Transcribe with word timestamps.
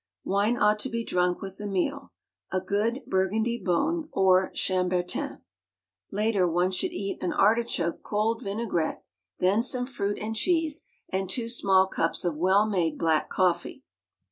Wine 0.23 0.57
ought 0.57 0.79
to 0.79 0.89
be 0.89 1.03
drunk 1.05 1.43
with 1.43 1.57
the 1.57 1.67
meal, 1.67 2.11
a 2.51 2.59
good 2.59 3.01
Burgundy 3.05 3.61
Beaune 3.63 4.09
or 4.11 4.49
Chambertin. 4.55 5.43
Later 6.11 6.47
one 6.47 6.71
should 6.71 6.91
eat 6.91 7.21
an 7.21 7.31
artichoke 7.31 8.01
cold 8.01 8.41
vinaigrette, 8.41 9.03
then 9.37 9.61
some 9.61 9.85
fruit 9.85 10.17
and 10.19 10.35
cheese 10.35 10.81
and 11.09 11.29
two 11.29 11.47
small 11.47 11.85
cups 11.85 12.25
of 12.25 12.35
well 12.35 12.67
made 12.67 12.97
black 12.97 13.29
coffee. 13.29 13.83